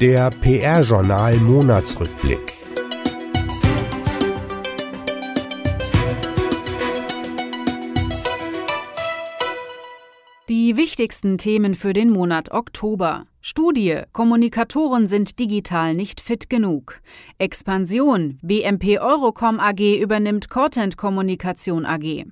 [0.00, 2.52] Der PR-Journal Monatsrückblick.
[10.48, 13.26] Die wichtigsten Themen für den Monat Oktober.
[13.46, 17.02] Studie: Kommunikatoren sind digital nicht fit genug.
[17.36, 22.24] Expansion: WMP Eurocom AG übernimmt Cortent Kommunikation AG.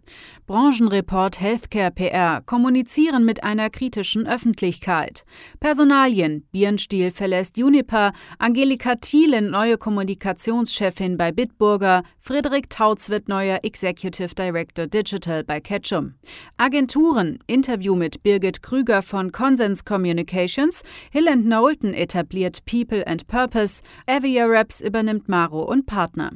[0.46, 5.26] Branchenreport Healthcare PR: Kommunizieren mit einer kritischen Öffentlichkeit.
[5.60, 14.34] Personalien: Birnstiel verlässt Juniper, Angelika Thielen neue Kommunikationschefin bei Bitburger, Friedrich Tautz wird neuer Executive
[14.34, 16.14] Director Digital bei Ketchum.
[16.56, 24.46] Agenturen: Interview mit Birgit Krüger von Consens Communications Hill Knowlton etabliert People and Purpose, Avia
[24.46, 26.32] Reps übernimmt Maro und Partner.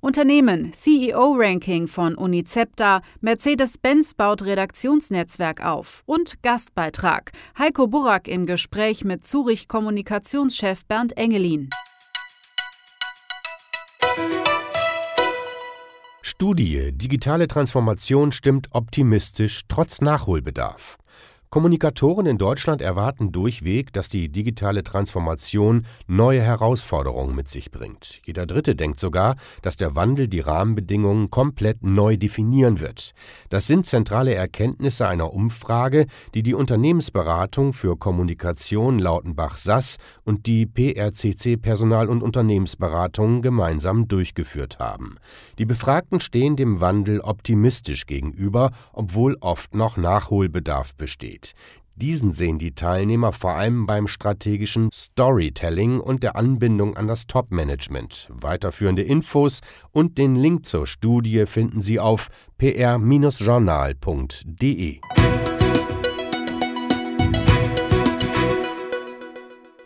[0.00, 9.26] Unternehmen, CEO-Ranking von Unicepta, Mercedes-Benz baut Redaktionsnetzwerk auf und Gastbeitrag, Heiko Burak im Gespräch mit
[9.26, 11.68] Zurich Kommunikationschef Bernd Engelin.
[16.22, 20.98] Studie Digitale Transformation stimmt optimistisch trotz Nachholbedarf.
[21.48, 28.20] Kommunikatoren in Deutschland erwarten durchweg, dass die digitale Transformation neue Herausforderungen mit sich bringt.
[28.26, 33.12] Jeder Dritte denkt sogar, dass der Wandel die Rahmenbedingungen komplett neu definieren wird.
[33.48, 41.56] Das sind zentrale Erkenntnisse einer Umfrage, die die Unternehmensberatung für Kommunikation Lautenbach-Sass und die PRCC
[41.56, 45.16] Personal- und Unternehmensberatung gemeinsam durchgeführt haben.
[45.58, 51.45] Die Befragten stehen dem Wandel optimistisch gegenüber, obwohl oft noch Nachholbedarf besteht.
[51.98, 58.28] Diesen sehen die Teilnehmer vor allem beim strategischen Storytelling und der Anbindung an das Top-Management.
[58.30, 65.00] Weiterführende Infos und den Link zur Studie finden Sie auf pr-journal.de.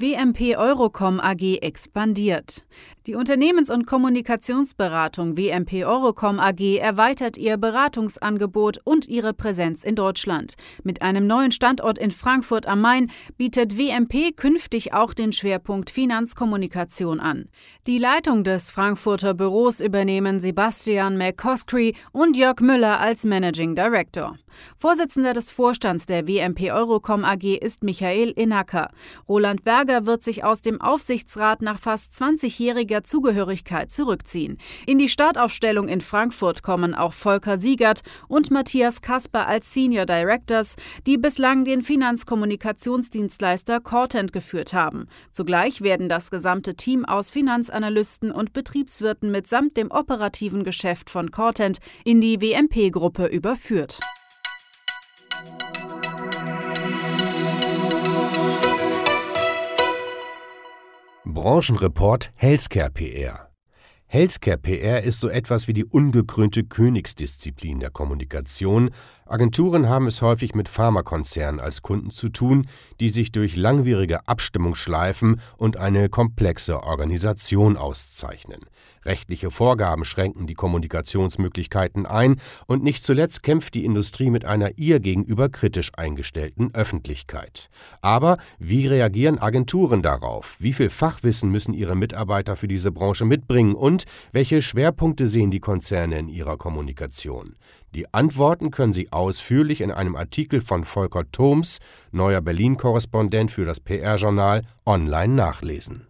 [0.01, 2.65] WMP Eurocom AG expandiert.
[3.07, 10.55] Die Unternehmens- und Kommunikationsberatung WMP Eurocom AG erweitert ihr Beratungsangebot und ihre Präsenz in Deutschland.
[10.85, 17.21] Mit einem neuen Standort in Frankfurt am Main bietet WMP künftig auch den Schwerpunkt Finanzkommunikation
[17.21, 17.51] an.
[17.87, 24.37] Die Leitung des Frankfurter Büros übernehmen Sebastian McCoskry und Jörg Müller als Managing Director.
[24.77, 28.91] Vorsitzender des Vorstands der WMP Eurocom AG ist Michael Inacker.
[29.29, 34.59] Roland Berger wird sich aus dem Aufsichtsrat nach fast 20-jähriger Zugehörigkeit zurückziehen.
[34.87, 40.77] In die Startaufstellung in Frankfurt kommen auch Volker Siegert und Matthias Kasper als Senior Directors,
[41.07, 45.09] die bislang den Finanzkommunikationsdienstleister Cortent geführt haben.
[45.33, 51.79] Zugleich werden das gesamte Team aus Finanzanalysten und Betriebswirten mitsamt dem operativen Geschäft von Cortent
[52.05, 53.99] in die WMP-Gruppe überführt.
[61.35, 63.51] Branchenreport Healthcare PR
[64.07, 68.91] Healthcare PR ist so etwas wie die ungekrönte Königsdisziplin der Kommunikation.
[69.31, 72.67] Agenturen haben es häufig mit Pharmakonzernen als Kunden zu tun,
[72.99, 78.63] die sich durch langwierige Abstimmungsschleifen und eine komplexe Organisation auszeichnen.
[79.05, 84.99] Rechtliche Vorgaben schränken die Kommunikationsmöglichkeiten ein und nicht zuletzt kämpft die Industrie mit einer ihr
[84.99, 87.69] gegenüber kritisch eingestellten Öffentlichkeit.
[88.03, 90.57] Aber wie reagieren Agenturen darauf?
[90.59, 95.61] Wie viel Fachwissen müssen ihre Mitarbeiter für diese Branche mitbringen und welche Schwerpunkte sehen die
[95.61, 97.55] Konzerne in ihrer Kommunikation?
[97.95, 101.79] Die Antworten können Sie ausführlich in einem Artikel von Volker Thoms,
[102.13, 106.07] neuer Berlin-Korrespondent für das PR-Journal, online nachlesen.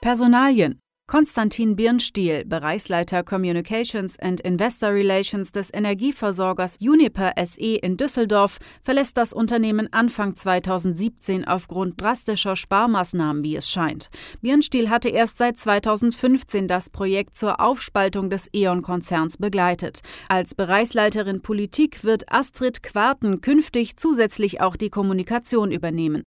[0.00, 9.16] Personalien Konstantin Birnstiel, Bereichsleiter Communications and Investor Relations des Energieversorgers Uniper SE in Düsseldorf, verlässt
[9.16, 14.10] das Unternehmen Anfang 2017 aufgrund drastischer Sparmaßnahmen, wie es scheint.
[14.42, 20.00] Birnstiel hatte erst seit 2015 das Projekt zur Aufspaltung des E.ON-Konzerns begleitet.
[20.28, 26.22] Als Bereichsleiterin Politik wird Astrid Quarten künftig zusätzlich auch die Kommunikation übernehmen.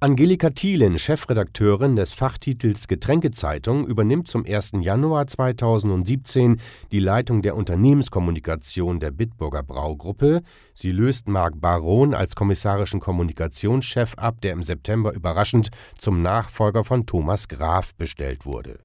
[0.00, 4.74] Angelika Thielen, Chefredakteurin des Fachtitels Getränkezeitung, übernimmt zum 1.
[4.80, 6.60] Januar 2017
[6.92, 10.42] die Leitung der Unternehmenskommunikation der Bitburger Braugruppe.
[10.72, 17.04] Sie löst Marc Baron als kommissarischen Kommunikationschef ab, der im September überraschend zum Nachfolger von
[17.04, 18.78] Thomas Graf bestellt wurde.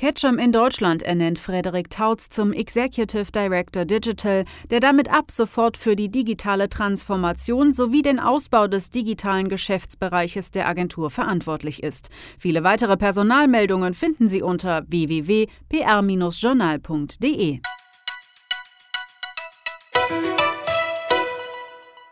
[0.00, 5.94] Ketchum in Deutschland ernennt Frederik Tautz zum Executive Director Digital, der damit ab sofort für
[5.94, 12.08] die digitale Transformation sowie den Ausbau des digitalen Geschäftsbereiches der Agentur verantwortlich ist.
[12.38, 17.60] Viele weitere Personalmeldungen finden Sie unter www.pr-journal.de.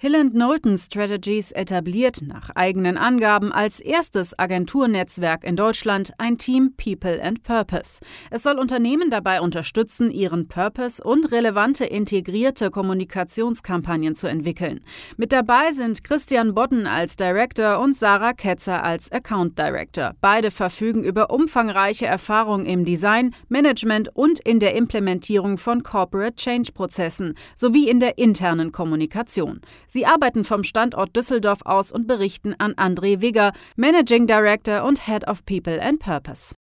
[0.00, 7.20] Hill Knowlton Strategies etabliert nach eigenen Angaben als erstes Agenturnetzwerk in Deutschland ein Team People
[7.20, 7.98] and Purpose.
[8.30, 14.84] Es soll Unternehmen dabei unterstützen, ihren Purpose und relevante integrierte Kommunikationskampagnen zu entwickeln.
[15.16, 20.12] Mit dabei sind Christian Bodden als Director und Sarah Ketzer als Account Director.
[20.20, 26.70] Beide verfügen über umfangreiche Erfahrung im Design, Management und in der Implementierung von Corporate Change
[26.70, 29.60] Prozessen sowie in der internen Kommunikation.
[29.88, 35.26] Sie arbeiten vom Standort Düsseldorf aus und berichten an André Wigger, Managing Director und Head
[35.26, 36.54] of People and Purpose.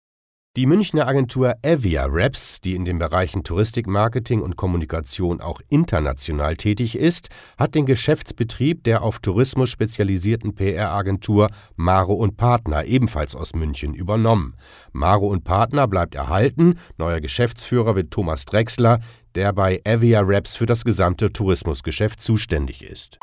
[0.58, 6.98] Die Münchner Agentur Avia Reps, die in den Bereichen Touristikmarketing und Kommunikation auch international tätig
[6.98, 13.94] ist, hat den Geschäftsbetrieb der auf Tourismus spezialisierten PR-Agentur Maro und Partner ebenfalls aus München
[13.94, 14.56] übernommen.
[14.94, 19.00] Maro und Partner bleibt erhalten, neuer Geschäftsführer wird Thomas Drexler,
[19.36, 23.20] der bei Avia Reps für das gesamte Tourismusgeschäft zuständig ist.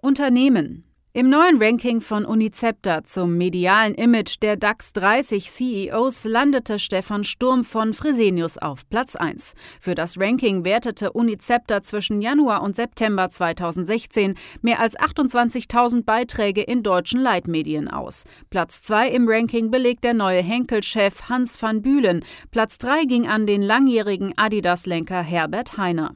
[0.00, 7.24] Unternehmen im neuen Ranking von Unicepta zum medialen Image der DAX 30 CEOs landete Stefan
[7.24, 9.54] Sturm von Fresenius auf Platz 1.
[9.80, 16.84] Für das Ranking wertete Unicepta zwischen Januar und September 2016 mehr als 28.000 Beiträge in
[16.84, 18.22] deutschen Leitmedien aus.
[18.48, 22.24] Platz 2 im Ranking belegt der neue Henkel-Chef Hans van Bühlen.
[22.52, 26.14] Platz 3 ging an den langjährigen Adidas-Lenker Herbert Heiner.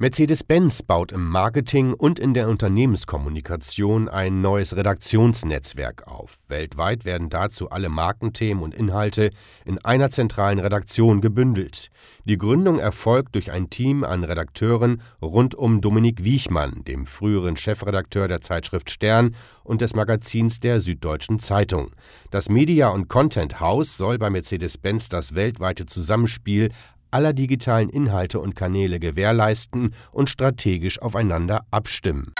[0.00, 6.38] Mercedes-Benz baut im Marketing und in der Unternehmenskommunikation ein neues Redaktionsnetzwerk auf.
[6.46, 9.32] Weltweit werden dazu alle Markenthemen und Inhalte
[9.64, 11.88] in einer zentralen Redaktion gebündelt.
[12.26, 18.28] Die Gründung erfolgt durch ein Team an Redakteuren rund um Dominik Wiechmann, dem früheren Chefredakteur
[18.28, 19.34] der Zeitschrift Stern
[19.64, 21.90] und des Magazins der Süddeutschen Zeitung.
[22.30, 26.70] Das Media- und Content House soll bei Mercedes-Benz das weltweite Zusammenspiel
[27.10, 32.32] aller digitalen Inhalte und Kanäle gewährleisten und strategisch aufeinander abstimmen